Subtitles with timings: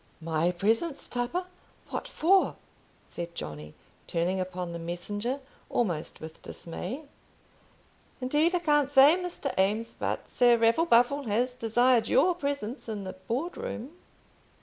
[0.19, 1.45] "My presence, Tupper!
[1.91, 2.55] what for?"
[3.07, 3.75] said Johnny,
[4.07, 7.03] turning upon the messenger almost with dismay.
[8.19, 9.53] "Indeed I can't say, Mr.
[9.59, 13.91] Eames; but Sir Raffle Buffle has desired your presence in the Board room."